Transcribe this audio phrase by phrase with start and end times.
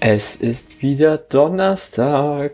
[0.00, 2.52] Es ist wieder Donnerstag.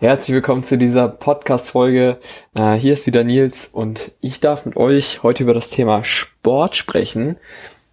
[0.00, 2.18] Herzlich willkommen zu dieser Podcast-Folge.
[2.52, 6.74] Äh, hier ist wieder Nils und ich darf mit euch heute über das Thema Sport
[6.74, 7.36] sprechen.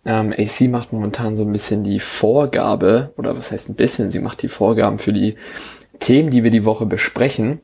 [0.04, 4.20] Ähm, AC macht momentan so ein bisschen die Vorgabe, oder was heißt ein bisschen, sie
[4.20, 5.36] macht die Vorgaben für die
[6.00, 7.62] Themen, die wir die Woche besprechen.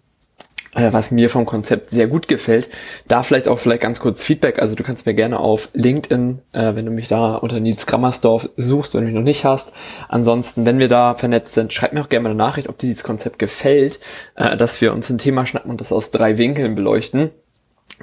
[0.75, 2.69] Äh, was mir vom Konzept sehr gut gefällt.
[3.07, 4.59] Da vielleicht auch vielleicht ganz kurz Feedback.
[4.59, 8.49] Also du kannst mir gerne auf LinkedIn, äh, wenn du mich da unter Nils Grammersdorf
[8.57, 9.73] suchst, wenn du mich noch nicht hast.
[10.09, 12.87] Ansonsten, wenn wir da vernetzt sind, schreib mir auch gerne mal eine Nachricht, ob dir
[12.87, 13.99] dieses Konzept gefällt,
[14.35, 17.29] äh, dass wir uns ein Thema schnappen und das aus drei Winkeln beleuchten.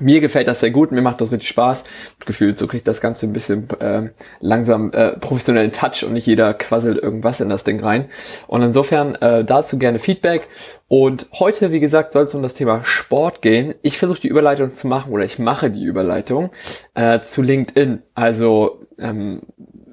[0.00, 1.84] Mir gefällt das sehr gut, mir macht das richtig Spaß.
[2.24, 6.54] Gefühlt, so kriegt das Ganze ein bisschen äh, langsam äh, professionellen Touch und nicht jeder
[6.54, 8.06] quasselt irgendwas in das Ding rein.
[8.46, 10.48] Und insofern äh, dazu gerne Feedback.
[10.88, 13.74] Und heute, wie gesagt, soll es um das Thema Sport gehen.
[13.82, 16.50] Ich versuche die Überleitung zu machen oder ich mache die Überleitung
[16.94, 18.02] äh, zu LinkedIn.
[18.14, 19.42] Also ähm,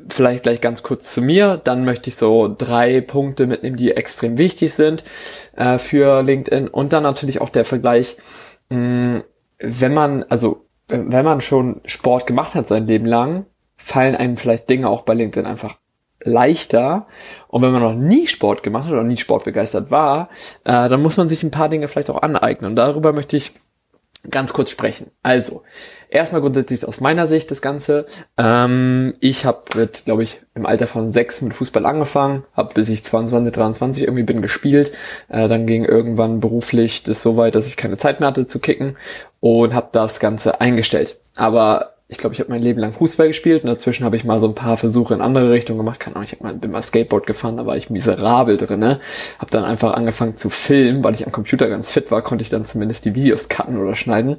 [0.10, 1.60] vielleicht gleich ganz kurz zu mir.
[1.64, 5.04] Dann möchte ich so drei Punkte mitnehmen, die extrem wichtig sind
[5.56, 6.68] äh, für LinkedIn.
[6.68, 8.18] Und dann natürlich auch der Vergleich.
[8.70, 9.24] Mh,
[9.60, 14.70] wenn man, also wenn man schon Sport gemacht hat sein Leben lang, fallen einem vielleicht
[14.70, 15.78] Dinge auch bei LinkedIn einfach
[16.24, 17.08] leichter.
[17.48, 20.30] Und wenn man noch nie Sport gemacht hat oder nie sportbegeistert war,
[20.64, 22.72] äh, dann muss man sich ein paar Dinge vielleicht auch aneignen.
[22.72, 23.54] Und darüber möchte ich
[24.30, 25.12] ganz kurz sprechen.
[25.24, 25.64] Also,
[26.10, 28.06] erstmal grundsätzlich aus meiner Sicht das Ganze.
[28.38, 32.90] Ähm, ich habe mit, glaube ich, im Alter von sechs mit Fußball angefangen, habe bis
[32.90, 34.94] ich 22, 23 irgendwie bin gespielt.
[35.30, 38.60] Äh, dann ging irgendwann beruflich das so weit, dass ich keine Zeit mehr hatte zu
[38.60, 38.98] kicken
[39.40, 41.18] und habe das Ganze eingestellt.
[41.36, 44.40] Aber ich glaube, ich habe mein Leben lang Fußball gespielt und dazwischen habe ich mal
[44.40, 46.00] so ein paar Versuche in andere Richtungen gemacht.
[46.00, 48.80] Kann auch, ich hab mal, bin mal Skateboard gefahren, da war ich miserabel drin.
[48.80, 49.02] Ne?
[49.40, 52.50] Habe dann einfach angefangen zu filmen, weil ich am Computer ganz fit war, konnte ich
[52.50, 54.38] dann zumindest die Videos cutten oder schneiden.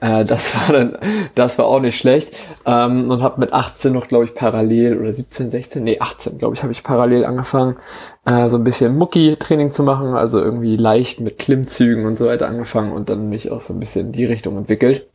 [0.00, 0.96] Äh, das war dann,
[1.34, 2.34] das war auch nicht schlecht.
[2.64, 6.54] Ähm, und habe mit 18 noch, glaube ich, parallel oder 17, 16, nee 18, glaube
[6.54, 7.76] ich, habe ich parallel angefangen,
[8.24, 12.48] äh, so ein bisschen Mucki-Training zu machen, also irgendwie leicht mit Klimmzügen und so weiter
[12.48, 15.06] angefangen und dann mich auch so ein bisschen in die Richtung entwickelt.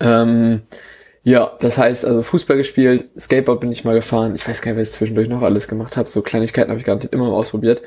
[0.00, 0.62] Ähm,
[1.28, 4.34] ja, das heißt, also Fußball gespielt, Skateboard bin ich mal gefahren.
[4.34, 6.08] Ich weiß gar nicht, was ich zwischendurch noch alles gemacht habe.
[6.08, 7.82] So Kleinigkeiten habe ich gerade immer mal ausprobiert.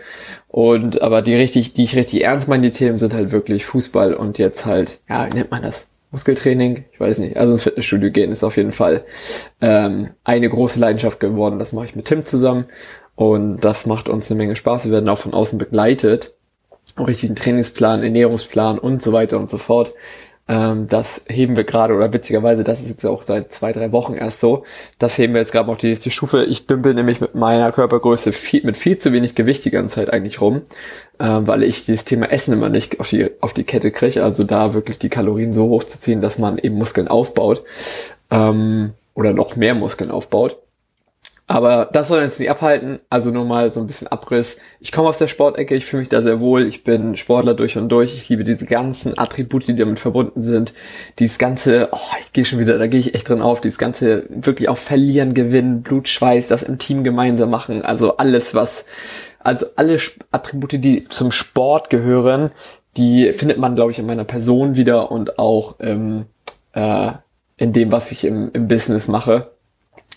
[0.47, 4.13] Und aber die richtig, die ich richtig ernst meine, die Themen sind halt wirklich Fußball
[4.13, 5.87] und jetzt halt, ja, wie nennt man das?
[6.11, 6.85] Muskeltraining?
[6.93, 7.35] Ich weiß nicht.
[7.35, 9.05] Also ins Fitnessstudio gehen ist auf jeden Fall
[9.59, 11.57] ähm, eine große Leidenschaft geworden.
[11.57, 12.65] Das mache ich mit Tim zusammen
[13.15, 14.85] und das macht uns eine Menge Spaß.
[14.85, 16.35] Wir werden auch von außen begleitet.
[16.95, 19.95] Auch richtigen Trainingsplan, Ernährungsplan und so weiter und so fort.
[20.47, 24.15] Ähm, das heben wir gerade, oder witzigerweise, das ist jetzt auch seit zwei, drei Wochen
[24.15, 24.63] erst so.
[24.99, 26.43] Das heben wir jetzt gerade auf die nächste Stufe.
[26.43, 30.11] Ich dümpel nämlich mit meiner Körpergröße viel, mit viel zu wenig Gewicht die ganze Zeit
[30.11, 30.63] eigentlich rum,
[31.19, 34.23] äh, weil ich dieses Thema Essen immer nicht auf die, auf die Kette kriege.
[34.23, 37.63] Also da wirklich die Kalorien so hoch zu ziehen, dass man eben Muskeln aufbaut
[38.29, 40.57] ähm, oder noch mehr Muskeln aufbaut.
[41.51, 42.99] Aber das soll uns nicht abhalten.
[43.09, 44.55] Also nur mal so ein bisschen Abriss.
[44.79, 46.65] Ich komme aus der Sportecke, ich fühle mich da sehr wohl.
[46.65, 48.15] Ich bin Sportler durch und durch.
[48.15, 50.73] Ich liebe diese ganzen Attribute, die damit verbunden sind.
[51.19, 53.59] Dieses ganze, oh, ich gehe schon wieder, da gehe ich echt drin auf.
[53.59, 57.81] Dieses ganze wirklich auch verlieren, gewinnen, Blutschweiß, das im Team gemeinsam machen.
[57.81, 58.85] Also alles, was,
[59.39, 59.97] also alle
[60.31, 62.51] Attribute, die zum Sport gehören,
[62.95, 66.27] die findet man, glaube ich, in meiner Person wieder und auch ähm,
[66.71, 67.11] äh,
[67.57, 69.51] in dem, was ich im, im Business mache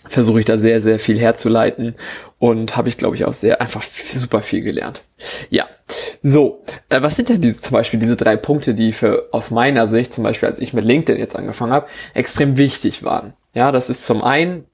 [0.07, 1.95] versuche ich da sehr, sehr viel herzuleiten
[2.39, 5.03] und habe ich, glaube ich, auch sehr einfach super viel gelernt.
[5.49, 5.67] Ja,
[6.21, 9.87] so, äh, was sind denn diese zum Beispiel diese drei Punkte, die für aus meiner
[9.87, 13.33] Sicht, zum Beispiel als ich mit LinkedIn jetzt angefangen habe, extrem wichtig waren?
[13.53, 14.65] Ja, das ist zum einen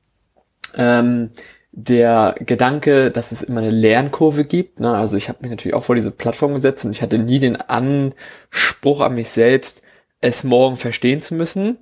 [0.75, 1.31] ähm,
[1.71, 4.79] der Gedanke, dass es immer eine Lernkurve gibt.
[4.79, 4.93] Ne?
[4.93, 7.55] Also ich habe mich natürlich auch vor diese Plattform gesetzt und ich hatte nie den
[7.55, 9.81] Anspruch an mich selbst,
[10.19, 11.77] es morgen verstehen zu müssen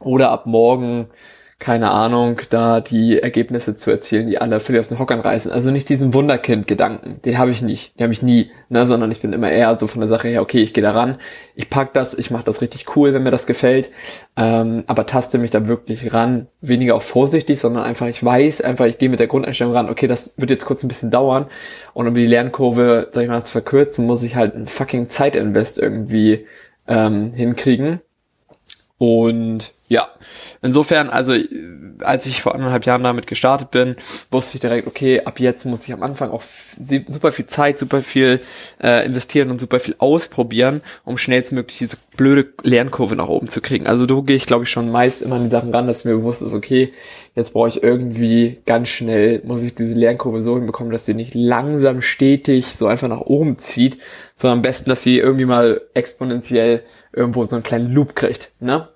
[0.00, 1.08] oder ab morgen
[1.58, 5.50] keine Ahnung, da die Ergebnisse zu erzielen, die alle völlig aus den Hockern reißen.
[5.50, 9.22] Also nicht diesen Wunderkind-Gedanken, den habe ich nicht, den habe ich nie, ne, sondern ich
[9.22, 11.16] bin immer eher so von der Sache her, okay, ich gehe da ran,
[11.54, 13.90] ich pack das, ich mache das richtig cool, wenn mir das gefällt,
[14.36, 18.84] ähm, aber taste mich da wirklich ran, weniger auch vorsichtig, sondern einfach, ich weiß einfach,
[18.84, 21.46] ich gehe mit der Grundeinstellung ran, okay, das wird jetzt kurz ein bisschen dauern
[21.94, 25.78] und um die Lernkurve, sag ich mal, zu verkürzen, muss ich halt ein fucking Zeitinvest
[25.78, 26.46] irgendwie
[26.86, 28.00] ähm, hinkriegen
[28.98, 30.08] Und ja,
[30.62, 31.34] insofern, also
[32.00, 33.96] als ich vor anderthalb Jahren damit gestartet bin,
[34.30, 38.02] wusste ich direkt, okay, ab jetzt muss ich am Anfang auch super viel Zeit, super
[38.02, 38.40] viel
[38.82, 43.86] äh, investieren und super viel ausprobieren, um schnellstmöglich diese blöde Lernkurve nach oben zu kriegen.
[43.86, 46.16] Also so gehe ich, glaube ich, schon meist immer an die Sachen ran, dass mir
[46.16, 46.92] bewusst ist, okay,
[47.36, 51.34] jetzt brauche ich irgendwie ganz schnell, muss ich diese Lernkurve so hinbekommen, dass sie nicht
[51.34, 53.98] langsam stetig so einfach nach oben zieht,
[54.34, 58.50] sondern am besten, dass sie irgendwie mal exponentiell irgendwo so einen kleinen Loop kriegt.
[58.60, 58.88] Ne?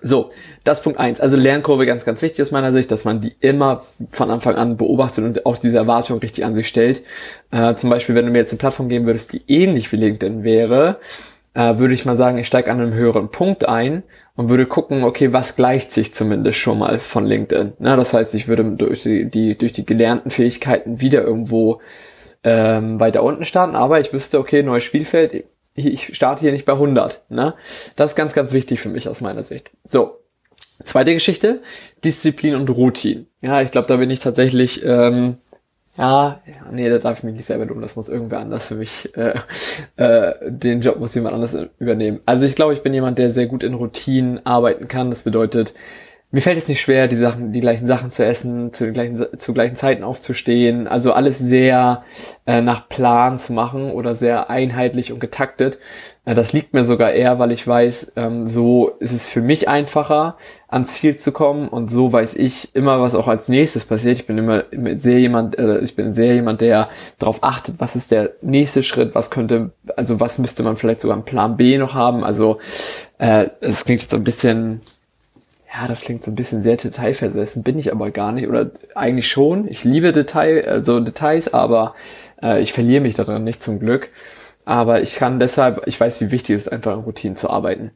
[0.00, 0.30] So,
[0.62, 1.20] das Punkt eins.
[1.20, 4.76] Also Lernkurve ganz, ganz wichtig aus meiner Sicht, dass man die immer von Anfang an
[4.76, 7.02] beobachtet und auch diese Erwartung richtig an sich stellt.
[7.50, 10.44] Äh, zum Beispiel, wenn du mir jetzt eine Plattform geben würdest, die ähnlich wie LinkedIn
[10.44, 11.00] wäre,
[11.54, 14.04] äh, würde ich mal sagen, ich steige an einem höheren Punkt ein
[14.36, 17.72] und würde gucken, okay, was gleicht sich zumindest schon mal von LinkedIn.
[17.80, 21.80] Na, das heißt, ich würde durch die, die, durch die gelernten Fähigkeiten wieder irgendwo
[22.44, 25.44] ähm, weiter unten starten, aber ich wüsste, okay, neues Spielfeld,
[25.86, 27.22] ich starte hier nicht bei 100.
[27.28, 27.54] Ne?
[27.96, 29.70] Das ist ganz, ganz wichtig für mich aus meiner Sicht.
[29.84, 30.18] So,
[30.84, 31.60] zweite Geschichte,
[32.04, 33.26] Disziplin und Routine.
[33.40, 35.36] Ja, ich glaube, da bin ich tatsächlich, ähm,
[35.96, 36.40] ja,
[36.70, 39.34] nee, da darf ich mich nicht selber tun, das muss irgendwer anders für mich, äh,
[39.96, 42.20] äh, den Job muss jemand anders übernehmen.
[42.24, 45.10] Also ich glaube, ich bin jemand, der sehr gut in Routinen arbeiten kann.
[45.10, 45.74] Das bedeutet,
[46.30, 49.16] mir fällt es nicht schwer, die Sachen, die gleichen Sachen zu essen, zu den gleichen,
[49.38, 50.86] zu gleichen Zeiten aufzustehen.
[50.86, 52.02] Also alles sehr
[52.44, 55.78] äh, nach Plan zu machen oder sehr einheitlich und getaktet.
[56.26, 59.70] Äh, das liegt mir sogar eher, weil ich weiß, ähm, so ist es für mich
[59.70, 60.36] einfacher,
[60.68, 64.18] ans Ziel zu kommen und so weiß ich immer, was auch als nächstes passiert.
[64.18, 64.64] Ich bin immer,
[64.98, 69.14] sehr jemand, äh, ich bin sehr jemand, der darauf achtet, was ist der nächste Schritt,
[69.14, 72.22] was könnte, also was müsste man vielleicht sogar im Plan B noch haben.
[72.22, 72.58] Also
[73.16, 74.82] äh, es klingt jetzt so ein bisschen
[75.80, 78.48] ja, das klingt so ein bisschen sehr detailversessen, bin ich aber gar nicht.
[78.48, 79.68] Oder eigentlich schon.
[79.68, 81.94] Ich liebe Detail, also Details, aber
[82.42, 84.08] äh, ich verliere mich daran nicht zum Glück.
[84.64, 87.92] Aber ich kann deshalb, ich weiß, wie wichtig es ist, einfach in Routinen zu arbeiten.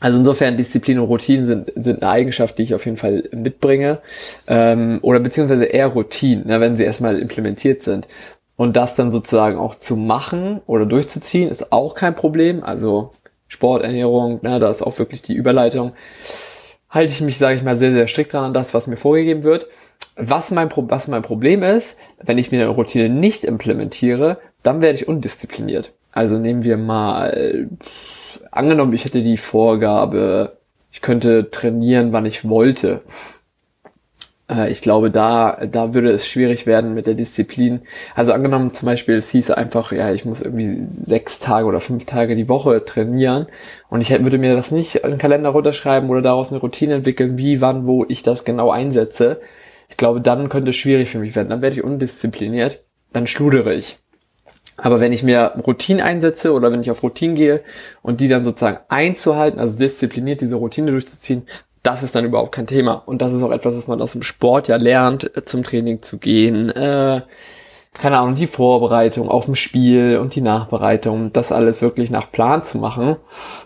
[0.00, 4.00] Also insofern Disziplin und Routinen sind, sind eine Eigenschaft, die ich auf jeden Fall mitbringe.
[4.48, 8.08] Ähm, oder beziehungsweise eher Routinen, ne, wenn sie erstmal implementiert sind.
[8.56, 12.64] Und das dann sozusagen auch zu machen oder durchzuziehen, ist auch kein Problem.
[12.64, 13.12] Also
[13.46, 15.92] Sporternährung, ne, da ist auch wirklich die Überleitung
[16.92, 19.42] halte ich mich, sage ich mal, sehr, sehr strikt dran an das, was mir vorgegeben
[19.42, 19.66] wird.
[20.16, 24.82] Was mein, Pro was mein Problem ist, wenn ich mir eine Routine nicht implementiere, dann
[24.82, 25.94] werde ich undiszipliniert.
[26.12, 27.68] Also nehmen wir mal,
[28.50, 30.58] angenommen, ich hätte die Vorgabe,
[30.92, 33.00] ich könnte trainieren, wann ich wollte.
[34.52, 37.80] Äh, ich glaube, da, da würde es schwierig werden mit der Disziplin.
[38.14, 42.04] Also angenommen zum Beispiel, es hieße einfach, ja, ich muss irgendwie sechs Tage oder fünf
[42.04, 43.46] Tage die Woche trainieren
[43.88, 47.38] und ich würde mir das nicht in den Kalender runterschreiben oder daraus eine Routine entwickeln,
[47.38, 49.40] wie, wann, wo ich das genau einsetze.
[49.88, 51.50] Ich glaube, dann könnte es schwierig für mich werden.
[51.50, 52.82] Dann werde ich undiszipliniert,
[53.12, 53.98] dann schludere ich.
[54.78, 57.62] Aber wenn ich mir Routinen einsetze oder wenn ich auf Routinen gehe
[58.00, 61.46] und die dann sozusagen einzuhalten, also diszipliniert diese Routine durchzuziehen,
[61.82, 63.02] das ist dann überhaupt kein Thema.
[63.06, 66.02] Und das ist auch etwas, was man aus dem Sport ja lernt, äh, zum Training
[66.02, 66.70] zu gehen.
[66.70, 67.22] Äh,
[67.98, 72.64] keine Ahnung, die Vorbereitung auf dem Spiel und die Nachbereitung, das alles wirklich nach Plan
[72.64, 73.16] zu machen.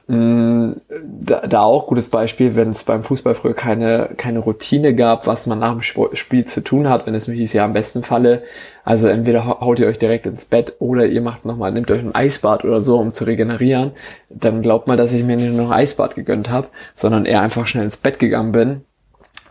[0.08, 0.72] Mm,
[1.04, 5.46] da, da auch gutes Beispiel, wenn es beim Fußball früher keine, keine Routine gab, was
[5.46, 8.42] man nach dem Spiel zu tun hat, wenn es mich ja am besten Falle.
[8.84, 12.14] Also entweder haut ihr euch direkt ins Bett oder ihr macht nochmal, nehmt euch ein
[12.14, 13.92] Eisbad oder so, um zu regenerieren.
[14.28, 17.68] Dann glaubt mal, dass ich mir nicht nur ein Eisbad gegönnt habe, sondern eher einfach
[17.68, 18.82] schnell ins Bett gegangen bin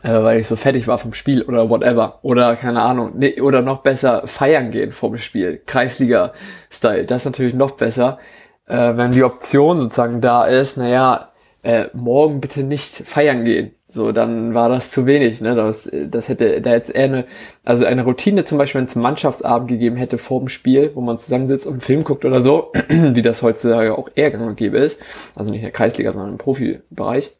[0.05, 2.19] äh, weil ich so fertig war vom Spiel oder whatever.
[2.21, 3.13] Oder keine Ahnung.
[3.15, 5.61] Nee, oder noch besser feiern gehen vom Spiel.
[5.65, 7.05] Kreisliga-Style.
[7.05, 8.19] Das ist natürlich noch besser.
[8.67, 11.29] Äh, wenn die Option sozusagen da ist, naja,
[11.63, 13.71] äh, morgen bitte nicht feiern gehen.
[13.89, 15.41] So, dann war das zu wenig.
[15.41, 15.55] Ne?
[15.55, 17.25] Das, das hätte da jetzt eher eine,
[17.63, 21.17] also eine Routine zum Beispiel, wenn es Mannschaftsabend gegeben hätte vor dem Spiel, wo man
[21.17, 24.77] zusammensitzt und einen Film guckt oder so, wie das heutzutage auch eher gang und gäbe
[24.77, 25.01] ist.
[25.33, 27.31] Also nicht in der Kreisliga, sondern im Profibereich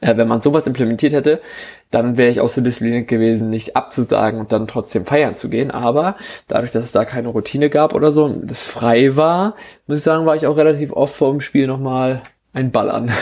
[0.00, 1.40] äh, wenn man sowas implementiert hätte,
[1.90, 5.70] dann wäre ich auch so diszipliniert gewesen, nicht abzusagen und dann trotzdem feiern zu gehen.
[5.70, 6.16] Aber
[6.48, 10.04] dadurch, dass es da keine Routine gab oder so und das frei war, muss ich
[10.04, 12.22] sagen, war ich auch relativ oft vor dem Spiel nochmal
[12.52, 13.12] ein Ballern.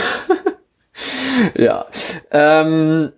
[1.56, 1.86] ja.
[2.30, 3.12] Ähm,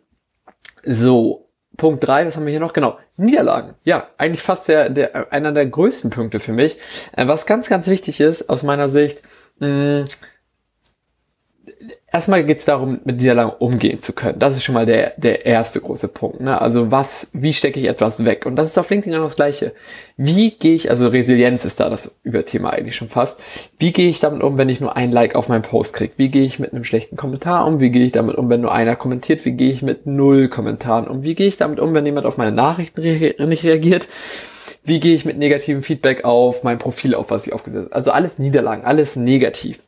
[0.85, 1.43] so.
[1.77, 2.73] Punkt drei, was haben wir hier noch?
[2.73, 3.75] Genau, Niederlagen.
[3.85, 6.79] Ja, eigentlich fast der, der, einer der größten Punkte für mich.
[7.15, 9.23] Äh, was ganz, ganz wichtig ist, aus meiner Sicht,
[9.59, 10.07] mh,
[12.13, 14.39] erstmal geht es darum, mit Niederlagen umgehen zu können.
[14.39, 16.41] Das ist schon mal der, der erste große Punkt.
[16.41, 16.61] Ne?
[16.61, 18.47] Also was, wie stecke ich etwas weg?
[18.47, 19.73] Und das ist auf LinkedIn genau das Gleiche.
[20.17, 23.41] Wie gehe ich, also Resilienz ist da das Überthema eigentlich schon fast.
[23.79, 26.15] Wie gehe ich damit um, wenn ich nur ein Like auf meinen Post kriege?
[26.17, 27.81] Wie gehe ich mit einem schlechten Kommentar um?
[27.81, 29.45] Wie gehe ich damit um, wenn nur einer kommentiert?
[29.45, 31.23] Wie gehe ich mit null Kommentaren um?
[31.23, 34.09] Wie gehe ich damit um, wenn jemand auf meine Nachrichten re nicht reagiert?
[34.85, 37.95] Wie gehe ich mit negativem Feedback auf mein Profil auf, was ich aufgesetzt habe?
[37.95, 39.81] Also alles Niederlagen, alles negativ.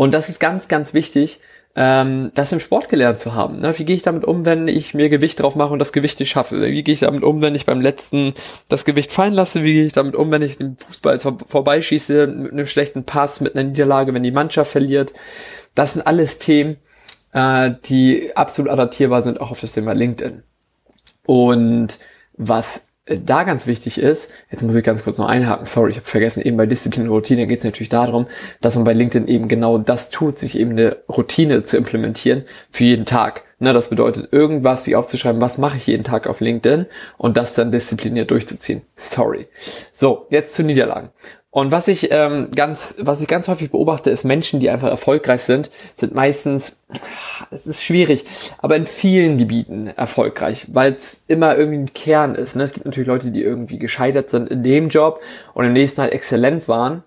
[0.00, 1.40] Und das ist ganz, ganz wichtig,
[1.76, 3.60] ähm, das im Sport gelernt zu haben.
[3.60, 3.78] Ne?
[3.78, 6.30] Wie gehe ich damit um, wenn ich mir Gewicht drauf mache und das Gewicht nicht
[6.30, 6.58] schaffe?
[6.58, 8.32] Wie gehe ich damit um, wenn ich beim letzten
[8.70, 9.62] das Gewicht fallen lasse?
[9.62, 13.42] Wie gehe ich damit um, wenn ich den Fußball vor vorbeischieße mit einem schlechten Pass,
[13.42, 15.12] mit einer Niederlage, wenn die Mannschaft verliert?
[15.74, 16.78] Das sind alles Themen,
[17.34, 20.44] äh, die absolut adaptierbar sind, auch auf das Thema LinkedIn.
[21.26, 21.98] Und
[22.38, 26.06] was da ganz wichtig ist, jetzt muss ich ganz kurz noch einhaken, sorry, ich habe
[26.06, 28.26] vergessen, eben bei Disziplin und Routine geht es natürlich darum,
[28.60, 32.84] dass man bei LinkedIn eben genau das tut, sich eben eine Routine zu implementieren für
[32.84, 33.44] jeden Tag.
[33.62, 36.86] Ne, das bedeutet, irgendwas sich aufzuschreiben, was mache ich jeden Tag auf LinkedIn
[37.18, 38.82] und das dann diszipliniert durchzuziehen.
[38.96, 39.48] Sorry.
[39.92, 41.10] So, jetzt zu Niederlagen.
[41.52, 45.42] Und was ich ähm, ganz, was ich ganz häufig beobachte, ist Menschen, die einfach erfolgreich
[45.42, 46.82] sind, sind meistens,
[47.50, 48.24] es ist schwierig,
[48.58, 52.54] aber in vielen Gebieten erfolgreich, weil es immer irgendwie ein Kern ist.
[52.54, 52.62] Ne?
[52.62, 55.20] Es gibt natürlich Leute, die irgendwie gescheitert sind in dem Job
[55.52, 57.02] und im nächsten halt exzellent waren.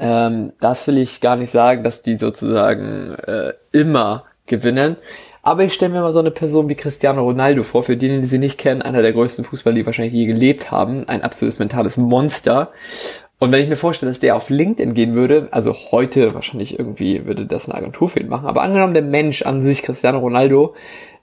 [0.00, 4.96] Ähm, das will ich gar nicht sagen, dass die sozusagen äh, immer gewinnen.
[5.42, 8.28] Aber ich stelle mir mal so eine Person wie Cristiano Ronaldo vor, für diejenigen, die
[8.28, 11.96] sie nicht kennen, einer der größten Fußballer, die wahrscheinlich je gelebt haben, ein absolutes mentales
[11.96, 12.70] Monster.
[13.40, 17.24] Und wenn ich mir vorstelle, dass der auf LinkedIn gehen würde, also heute wahrscheinlich irgendwie
[17.24, 20.74] würde das eine Agentur für machen, aber angenommen der Mensch an sich, Cristiano Ronaldo,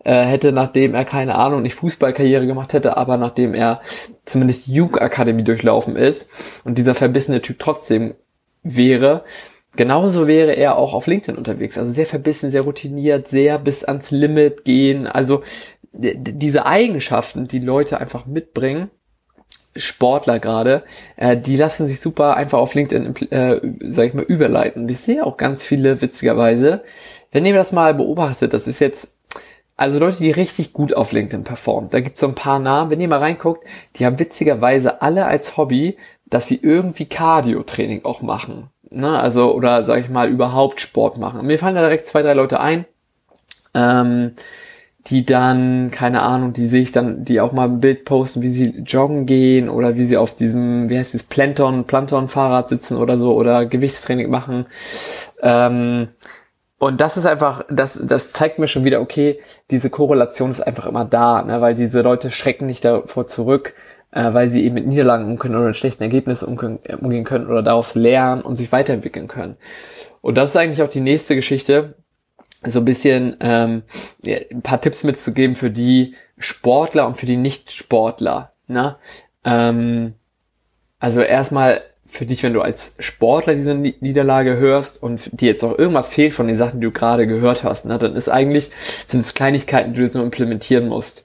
[0.05, 3.81] äh, hätte, nachdem er keine Ahnung, nicht Fußballkarriere gemacht hätte, aber nachdem er
[4.23, 8.15] zumindest Jugendakademie durchlaufen ist und dieser verbissene Typ trotzdem
[8.63, 9.25] wäre,
[9.75, 11.77] genauso wäre er auch auf LinkedIn unterwegs.
[11.77, 15.05] Also sehr verbissen, sehr routiniert, sehr bis ans Limit gehen.
[15.05, 15.43] Also
[15.91, 18.89] diese Eigenschaften, die Leute einfach mitbringen,
[19.75, 20.83] Sportler gerade,
[21.17, 24.83] äh, die lassen sich super einfach auf LinkedIn, äh, sag ich mal, überleiten.
[24.83, 26.83] Und ich sehe auch ganz viele, witzigerweise,
[27.31, 29.09] wenn ihr das mal beobachtet, das ist jetzt,
[29.75, 31.89] also Leute, die richtig gut auf LinkedIn performen.
[31.89, 33.65] Da gibt's so ein paar Namen, wenn ihr mal reinguckt,
[33.97, 38.69] die haben witzigerweise alle als Hobby, dass sie irgendwie Cardio-Training auch machen.
[38.89, 39.19] Ne?
[39.19, 41.39] Also, oder sag ich mal, überhaupt Sport machen.
[41.39, 42.85] Und mir fallen da direkt zwei, drei Leute ein.
[43.73, 44.31] Ähm,
[45.07, 48.49] die dann, keine Ahnung, die sehe ich dann, die auch mal ein Bild posten, wie
[48.49, 53.17] sie joggen gehen oder wie sie auf diesem, wie heißt das, Planton, Planton-Fahrrad sitzen oder
[53.17, 54.65] so oder Gewichtstraining machen.
[55.41, 56.07] Ähm,
[56.79, 59.39] und das ist einfach, das, das zeigt mir schon wieder, okay,
[59.71, 63.75] diese Korrelation ist einfach immer da, ne, weil diese Leute schrecken nicht davor zurück,
[64.11, 67.61] äh, weil sie eben mit Niederlagen umgehen können oder mit schlechten Ergebnissen umgehen können oder
[67.61, 69.57] daraus lernen und sich weiterentwickeln können.
[70.21, 71.93] Und das ist eigentlich auch die nächste Geschichte,
[72.65, 73.83] so ein bisschen ähm,
[74.25, 78.51] ein paar Tipps mitzugeben für die Sportler und für die Nicht-Sportler.
[78.67, 78.95] Ne?
[79.43, 80.13] Ähm,
[80.99, 85.77] also erstmal für dich, wenn du als Sportler diese Niederlage hörst und dir jetzt auch
[85.77, 88.71] irgendwas fehlt von den Sachen, die du gerade gehört hast, ne, dann ist eigentlich,
[89.07, 91.23] sind es Kleinigkeiten, die du jetzt nur implementieren musst.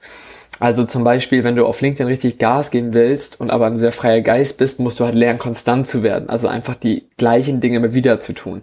[0.61, 3.91] Also zum Beispiel, wenn du auf LinkedIn richtig Gas geben willst und aber ein sehr
[3.91, 6.29] freier Geist bist, musst du halt lernen, konstant zu werden.
[6.29, 8.61] Also einfach die gleichen Dinge immer wieder zu tun.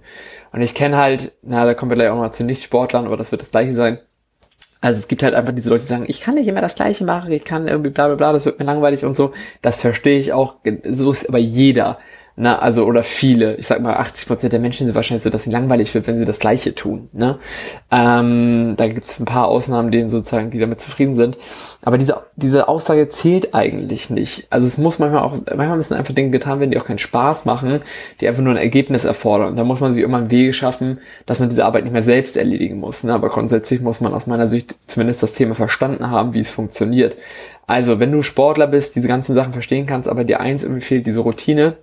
[0.52, 3.32] Und ich kenne halt, na, da kommen wir gleich auch mal zu Nicht-Sportlern, aber das
[3.32, 3.98] wird das gleiche sein.
[4.80, 7.02] Also es gibt halt einfach diese Leute, die sagen, ich kann nicht immer das Gleiche
[7.02, 9.32] machen, ich kann irgendwie bla bla bla, das wird mir langweilig und so.
[9.60, 10.54] Das verstehe ich auch.
[10.84, 11.98] So ist aber jeder.
[12.40, 15.42] Na, also, oder viele, ich sag mal, 80 Prozent der Menschen sind wahrscheinlich so, dass
[15.42, 17.08] sie langweilig wird, wenn sie das Gleiche tun.
[17.12, 17.36] Ne?
[17.90, 21.36] Ähm, da gibt es ein paar Ausnahmen, denen sozusagen, die damit zufrieden sind.
[21.82, 24.46] Aber diese, diese Aussage zählt eigentlich nicht.
[24.50, 27.44] Also es muss manchmal auch, manchmal müssen einfach Dinge getan werden, die auch keinen Spaß
[27.44, 27.80] machen,
[28.20, 29.56] die einfach nur ein Ergebnis erfordern.
[29.56, 32.36] Da muss man sich immer einen Wege schaffen, dass man diese Arbeit nicht mehr selbst
[32.36, 33.02] erledigen muss.
[33.02, 33.14] Ne?
[33.14, 37.16] Aber grundsätzlich muss man aus meiner Sicht zumindest das Thema verstanden haben, wie es funktioniert.
[37.66, 41.06] Also, wenn du Sportler bist, diese ganzen Sachen verstehen kannst, aber dir eins irgendwie fehlt,
[41.06, 41.76] diese Routine,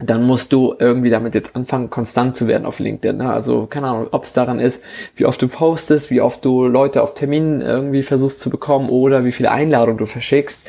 [0.00, 3.16] dann musst du irgendwie damit jetzt anfangen, konstant zu werden auf LinkedIn.
[3.16, 3.32] Ne?
[3.32, 4.82] Also keine Ahnung, ob es daran ist,
[5.16, 9.24] wie oft du postest, wie oft du Leute auf Terminen irgendwie versuchst zu bekommen oder
[9.24, 10.68] wie viele Einladungen du verschickst.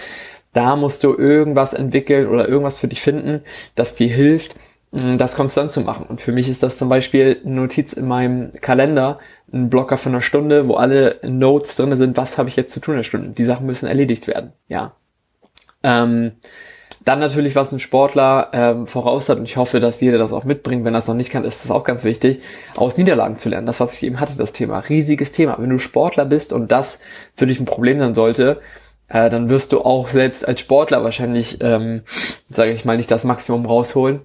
[0.54, 3.42] Da musst du irgendwas entwickeln oder irgendwas für dich finden,
[3.76, 4.56] das dir hilft,
[4.92, 6.08] mm, das konstant zu machen.
[6.08, 9.20] Und für mich ist das zum Beispiel eine Notiz in meinem Kalender,
[9.54, 12.80] ein Blocker für eine Stunde, wo alle Notes drinne sind, was habe ich jetzt zu
[12.80, 13.30] tun in der Stunde.
[13.30, 14.54] Die Sachen müssen erledigt werden.
[14.68, 14.94] Ja.
[15.84, 16.32] Ähm,
[17.10, 20.44] dann natürlich, was ein Sportler ähm, voraus hat, und ich hoffe, dass jeder das auch
[20.44, 22.40] mitbringt, wenn er es noch nicht kann, ist das auch ganz wichtig,
[22.76, 23.66] aus Niederlagen zu lernen.
[23.66, 24.78] Das, was ich eben hatte, das Thema.
[24.78, 25.58] Riesiges Thema.
[25.58, 27.00] Wenn du Sportler bist und das
[27.34, 28.62] für dich ein Problem sein sollte,
[29.08, 32.04] äh, dann wirst du auch selbst als Sportler wahrscheinlich, ähm,
[32.48, 34.22] sage ich mal, nicht das Maximum rausholen.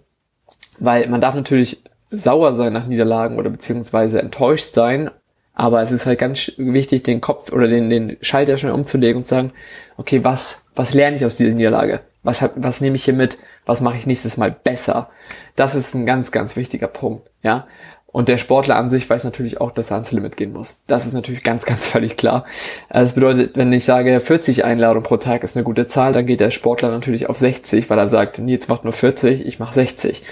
[0.78, 5.10] Weil man darf natürlich sauer sein nach Niederlagen oder beziehungsweise enttäuscht sein,
[5.54, 9.22] aber es ist halt ganz wichtig, den Kopf oder den, den Schalter schnell umzulegen und
[9.22, 9.52] zu sagen,
[9.96, 12.00] okay, was, was lerne ich aus dieser Niederlage?
[12.24, 13.38] Was, hab, was nehme ich hier mit?
[13.66, 15.10] Was mache ich nächstes Mal besser?
[15.54, 17.66] Das ist ein ganz, ganz wichtiger Punkt, ja.
[18.06, 20.82] Und der Sportler an sich weiß natürlich auch, dass er ans Limit gehen muss.
[20.86, 22.44] Das ist natürlich ganz, ganz völlig klar.
[22.88, 26.38] Das bedeutet, wenn ich sage, 40 Einladungen pro Tag ist eine gute Zahl, dann geht
[26.38, 30.22] der Sportler natürlich auf 60, weil er sagt, Nils macht nur 40, ich mache 60.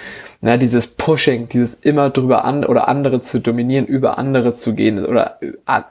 [0.40, 5.04] Na, dieses Pushing, dieses immer drüber an oder andere zu dominieren, über andere zu gehen
[5.04, 5.40] oder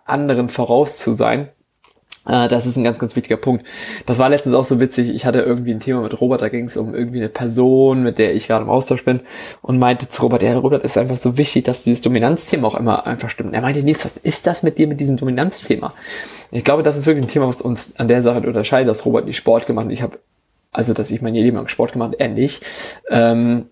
[0.05, 1.49] anderen voraus zu sein,
[2.25, 3.65] das ist ein ganz, ganz wichtiger Punkt.
[4.05, 5.09] Das war letztens auch so witzig.
[5.09, 8.19] Ich hatte irgendwie ein Thema mit Robert, da ging es um irgendwie eine Person, mit
[8.19, 9.21] der ich gerade im Austausch bin
[9.63, 13.07] und meinte zu Robert, ja, Robert ist einfach so wichtig, dass dieses Dominanzthema auch immer
[13.07, 13.55] einfach stimmt.
[13.55, 15.93] Er meinte, Nils, was ist das mit dir mit diesem Dominanzthema?
[16.51, 19.25] Ich glaube, das ist wirklich ein Thema, was uns an der Sache unterscheidet, dass Robert
[19.25, 19.93] nicht Sport gemacht hat.
[19.93, 20.19] Ich habe,
[20.71, 22.63] also dass ich mein Leben lang Sport gemacht, er nicht.
[23.09, 23.65] Ähm,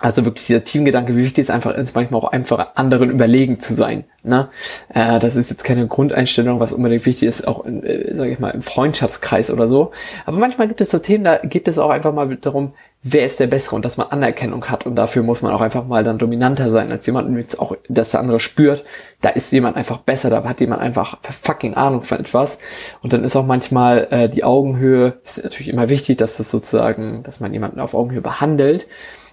[0.00, 3.74] also wirklich dieser Teamgedanke, wie wichtig es einfach ist, manchmal auch einfach anderen überlegen zu
[3.74, 4.04] sein.
[4.22, 4.48] Ne?
[4.88, 8.38] Äh, das ist jetzt keine Grundeinstellung, was unbedingt wichtig ist, auch in, äh, sag ich
[8.38, 9.92] mal, im Freundschaftskreis oder so.
[10.24, 13.40] Aber manchmal gibt es so Themen, da geht es auch einfach mal darum, wer ist
[13.40, 14.86] der Bessere und dass man Anerkennung hat.
[14.86, 18.10] Und dafür muss man auch einfach mal dann dominanter sein als jemand, jetzt auch, dass
[18.10, 18.84] der andere spürt,
[19.20, 22.58] da ist jemand einfach besser, da hat jemand einfach fucking Ahnung von etwas.
[23.02, 27.22] Und dann ist auch manchmal äh, die Augenhöhe, ist natürlich immer wichtig, dass das sozusagen,
[27.22, 28.86] dass man jemanden auf Augenhöhe behandelt.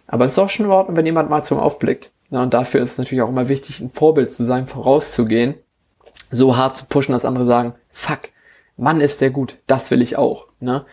[0.07, 2.11] Aber es ist auch schon in Ordnung, wenn jemand mal zum aufblickt.
[2.29, 5.55] Ja, und dafür ist es natürlich auch immer wichtig, ein Vorbild zu sein, vorauszugehen,
[6.29, 8.29] so hart zu pushen, dass andere sagen, fuck,
[8.75, 10.47] Mann ist der gut, das will ich auch.
[10.59, 10.85] Ne?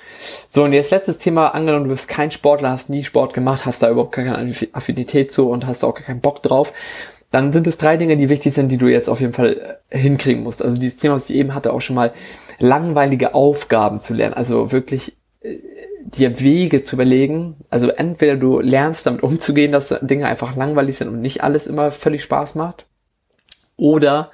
[0.49, 3.83] So, und jetzt letztes Thema, angenommen, du bist kein Sportler, hast nie Sport gemacht, hast
[3.83, 6.73] da überhaupt keine Affinität zu und hast auch keinen Bock drauf,
[7.31, 9.99] dann sind es drei Dinge, die wichtig sind, die du jetzt auf jeden Fall äh,
[9.99, 10.63] hinkriegen musst.
[10.63, 12.13] Also dieses Thema, was ich eben hatte, auch schon mal
[12.59, 14.35] langweilige Aufgaben zu lernen.
[14.35, 15.59] Also wirklich äh,
[16.19, 17.57] dir Wege zu überlegen.
[17.71, 21.91] Also entweder du lernst damit umzugehen, dass Dinge einfach langweilig sind und nicht alles immer
[21.91, 22.87] völlig Spaß macht.
[23.77, 24.31] Oder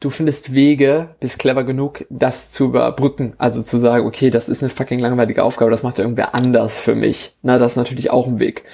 [0.00, 3.34] du findest Wege, bist clever genug, das zu überbrücken.
[3.38, 6.94] Also zu sagen, okay, das ist eine fucking langweilige Aufgabe, das macht irgendwer anders für
[6.94, 7.36] mich.
[7.42, 8.64] Na, das ist natürlich auch ein Weg.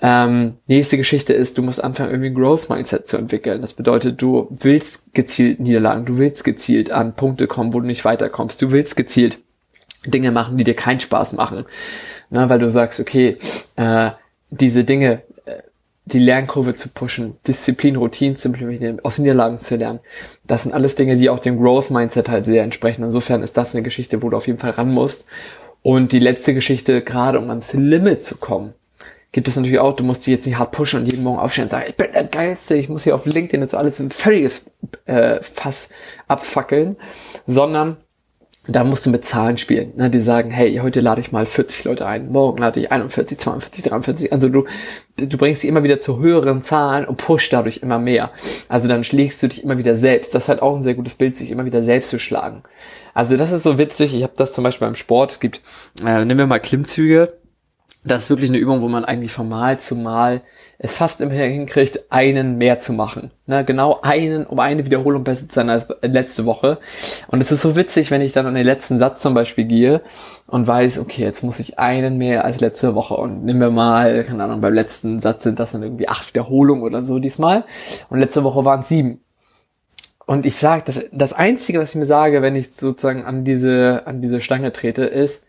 [0.00, 3.60] Ähm, nächste Geschichte ist, du musst anfangen, irgendwie ein Growth Mindset zu entwickeln.
[3.60, 8.04] Das bedeutet, du willst gezielt Niederlagen, du willst gezielt an Punkte kommen, wo du nicht
[8.04, 8.62] weiterkommst.
[8.62, 9.38] Du willst gezielt
[10.06, 11.64] Dinge machen, die dir keinen Spaß machen.
[12.30, 13.36] Na, weil du sagst, okay,
[13.76, 14.10] äh,
[14.50, 15.62] diese Dinge, äh,
[16.04, 20.00] die Lernkurve zu pushen, Disziplin, Routinen zu implementieren, aus Niederlagen zu lernen,
[20.44, 23.04] das sind alles Dinge, die auch dem Growth Mindset halt sehr entsprechen.
[23.04, 25.26] Insofern ist das eine Geschichte, wo du auf jeden Fall ran musst.
[25.82, 28.74] Und die letzte Geschichte, gerade um ans Limit zu kommen,
[29.32, 31.64] gibt es natürlich auch, du musst dich jetzt nicht hart pushen und jeden Morgen aufstehen
[31.64, 34.64] und sagen, ich bin der Geilste, ich muss hier auf LinkedIn jetzt alles ein völliges
[35.06, 35.88] äh, Fass
[36.26, 36.96] abfackeln,
[37.46, 37.96] sondern
[38.68, 39.92] da musst du mit Zahlen spielen.
[39.96, 40.10] Ne?
[40.10, 43.84] Die sagen, hey, heute lade ich mal 40 Leute ein, morgen lade ich 41, 42,
[43.84, 44.32] 43.
[44.32, 44.64] Also du,
[45.16, 48.30] du bringst sie immer wieder zu höheren Zahlen und push dadurch immer mehr.
[48.68, 50.34] Also dann schlägst du dich immer wieder selbst.
[50.34, 52.62] Das ist halt auch ein sehr gutes Bild, sich immer wieder selbst zu schlagen.
[53.14, 54.14] Also das ist so witzig.
[54.14, 55.32] Ich habe das zum Beispiel beim Sport.
[55.32, 55.62] Es gibt,
[56.04, 57.39] äh, nehmen wir mal Klimmzüge
[58.02, 60.40] das ist wirklich eine Übung, wo man eigentlich von Mal zu Mal
[60.78, 63.30] es fast immer hinkriegt, einen mehr zu machen.
[63.44, 66.78] Ne, genau einen, um eine Wiederholung besser zu sein als letzte Woche.
[67.28, 70.00] Und es ist so witzig, wenn ich dann an den letzten Satz zum Beispiel gehe
[70.46, 73.14] und weiß, okay, jetzt muss ich einen mehr als letzte Woche.
[73.14, 76.82] Und nehmen wir mal, keine Ahnung, beim letzten Satz sind das dann irgendwie acht Wiederholungen
[76.82, 77.64] oder so diesmal.
[78.08, 79.20] Und letzte Woche waren es sieben.
[80.24, 84.04] Und ich sage, das, das Einzige, was ich mir sage, wenn ich sozusagen an diese,
[84.06, 85.44] an diese Stange trete, ist,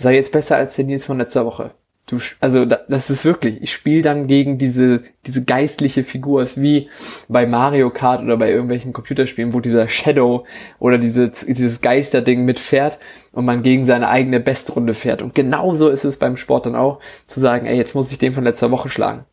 [0.00, 1.72] sei jetzt besser als der Nils von letzter Woche.
[2.08, 6.88] Du, also das ist wirklich, ich spiele dann gegen diese, diese geistliche Figur, ist wie
[7.28, 10.44] bei Mario Kart oder bei irgendwelchen Computerspielen, wo dieser Shadow
[10.80, 12.98] oder diese, dieses Geisterding mitfährt
[13.30, 15.22] und man gegen seine eigene Bestrunde fährt.
[15.22, 18.32] Und genauso ist es beim Sport dann auch, zu sagen, ey, jetzt muss ich den
[18.32, 19.24] von letzter Woche schlagen.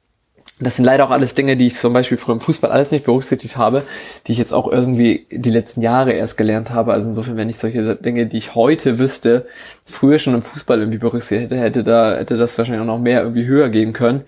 [0.60, 3.06] Das sind leider auch alles Dinge, die ich zum Beispiel früher im Fußball alles nicht
[3.06, 3.84] berücksichtigt habe,
[4.26, 6.93] die ich jetzt auch irgendwie die letzten Jahre erst gelernt habe.
[6.93, 9.46] Also insofern, wenn ich solche Dinge, die ich heute wüsste,
[9.86, 13.22] früher schon im Fußball irgendwie berücksichtigt hätte, hätte da hätte das wahrscheinlich auch noch mehr
[13.22, 14.22] irgendwie höher gehen können.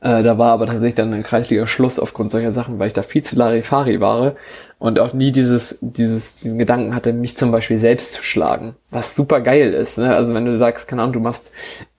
[0.00, 3.02] Äh, da war aber tatsächlich dann ein kreislicher Schluss aufgrund solcher Sachen, weil ich da
[3.02, 4.36] viel zu Larifari war
[4.78, 9.16] und auch nie dieses dieses diesen Gedanken hatte, mich zum Beispiel selbst zu schlagen, was
[9.16, 9.98] super geil ist.
[9.98, 10.14] Ne?
[10.14, 11.50] Also wenn du sagst, keine Ahnung, du machst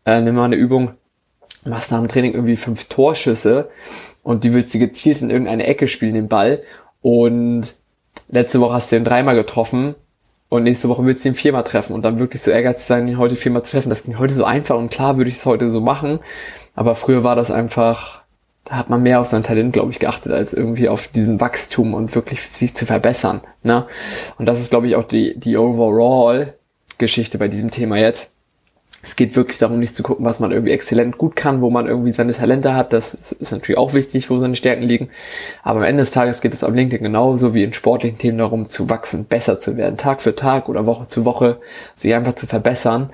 [0.05, 0.93] äh, nimm mal eine Übung
[1.65, 3.69] machst nach dem Training irgendwie fünf Torschüsse
[4.23, 6.61] und die willst du gezielt in irgendeine Ecke spielen, den Ball.
[7.01, 7.75] Und
[8.29, 9.95] letzte Woche hast du ihn dreimal getroffen
[10.49, 13.17] und nächste Woche willst du ihn viermal treffen und dann wirklich so ehrgeizig sein, ihn
[13.17, 13.89] heute viermal zu treffen.
[13.89, 16.19] Das ging heute so einfach und klar würde ich es heute so machen.
[16.75, 18.23] Aber früher war das einfach,
[18.65, 21.93] da hat man mehr auf sein Talent, glaube ich, geachtet, als irgendwie auf diesen Wachstum
[21.93, 23.41] und wirklich sich zu verbessern.
[23.63, 23.85] Ne?
[24.37, 28.32] Und das ist, glaube ich, auch die, die Overall-Geschichte bei diesem Thema jetzt
[29.03, 31.87] es geht wirklich darum, nicht zu gucken, was man irgendwie exzellent gut kann, wo man
[31.87, 32.93] irgendwie seine Talente hat.
[32.93, 35.09] Das ist natürlich auch wichtig, wo seine Stärken liegen.
[35.61, 38.69] Aber am Ende des Tages geht es auf LinkedIn genauso wie in sportlichen Themen darum,
[38.69, 41.59] zu wachsen, besser zu werden, Tag für Tag oder Woche zu Woche,
[41.95, 43.09] sich einfach zu verbessern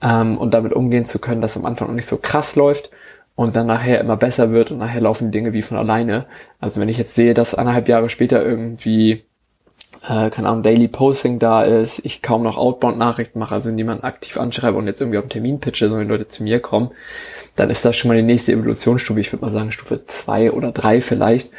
[0.00, 2.90] ähm, und damit umgehen zu können, dass am Anfang noch nicht so krass läuft
[3.34, 6.26] und dann nachher immer besser wird und nachher laufen die Dinge wie von alleine.
[6.60, 9.24] Also wenn ich jetzt sehe, dass anderthalb Jahre später irgendwie
[10.08, 14.36] äh, keine Ahnung, Daily Posting da ist, ich kaum noch Outbound-Nachrichten mache, also niemanden aktiv
[14.38, 16.90] anschreibe und jetzt irgendwie auf den Termin pitche, sondern Leute zu mir kommen,
[17.54, 19.20] dann ist das schon mal die nächste Evolutionsstufe.
[19.20, 21.50] Ich würde mal sagen Stufe zwei oder drei vielleicht.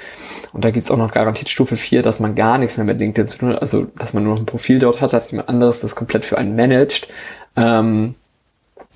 [0.51, 3.27] Und da gibt's auch noch garantiert Stufe vier, dass man gar nichts mehr mit LinkedIn
[3.27, 5.81] zu tun hat, also dass man nur noch ein Profil dort hat, dass jemand anderes
[5.81, 7.07] das komplett für einen managt.
[7.55, 8.15] Ähm,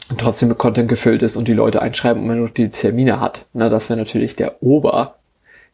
[0.10, 3.20] und trotzdem mit Content gefüllt ist und die Leute einschreiben und man nur die Termine
[3.20, 3.46] hat.
[3.54, 5.16] Na, das wäre natürlich der Ober,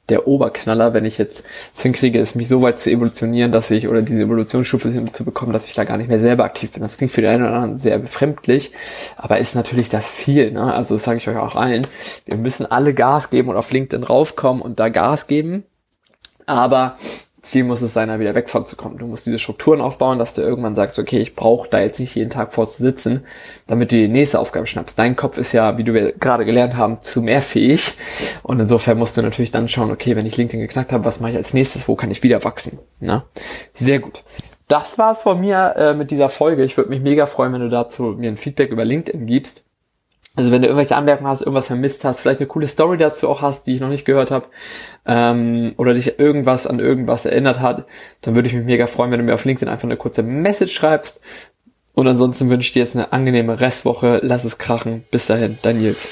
[0.09, 3.87] der Oberknaller, wenn ich jetzt es hinkriege, es mich so weit zu evolutionieren, dass ich,
[3.87, 6.81] oder diese Evolutionsstufe hinzubekommen, dass ich da gar nicht mehr selber aktiv bin.
[6.81, 8.73] Das klingt für den einen oder anderen sehr befremdlich,
[9.15, 10.51] aber ist natürlich das Ziel.
[10.51, 10.73] Ne?
[10.73, 11.87] Also das sage ich euch auch allen.
[12.25, 15.63] Wir müssen alle Gas geben und auf LinkedIn raufkommen und da Gas geben.
[16.45, 16.97] Aber
[17.43, 18.97] Ziel muss es sein, da wieder weg von zu kommen.
[18.97, 22.15] Du musst diese Strukturen aufbauen, dass du irgendwann sagst, okay, ich brauche da jetzt nicht
[22.15, 23.25] jeden Tag vor zu sitzen,
[23.67, 24.97] damit du die nächste Aufgabe schnappst.
[24.97, 27.93] Dein Kopf ist ja, wie du gerade gelernt haben, zu mehr fähig.
[28.43, 31.31] Und insofern musst du natürlich dann schauen, okay, wenn ich LinkedIn geknackt habe, was mache
[31.31, 32.79] ich als nächstes, wo kann ich wieder wachsen?
[32.99, 33.25] Na?
[33.73, 34.23] Sehr gut.
[34.69, 36.63] Das war's von mir äh, mit dieser Folge.
[36.63, 39.63] Ich würde mich mega freuen, wenn du dazu mir ein Feedback über LinkedIn gibst.
[40.35, 43.43] Also wenn du irgendwelche Anmerkungen hast, irgendwas vermisst hast, vielleicht eine coole Story dazu auch
[43.43, 44.47] hast, die ich noch nicht gehört habe,
[45.05, 47.85] ähm, oder dich irgendwas an irgendwas erinnert hat,
[48.21, 50.73] dann würde ich mich mega freuen, wenn du mir auf LinkedIn einfach eine kurze Message
[50.73, 51.21] schreibst.
[51.93, 54.19] Und ansonsten wünsche ich dir jetzt eine angenehme Restwoche.
[54.23, 55.03] Lass es krachen.
[55.11, 56.09] Bis dahin, dein Nils.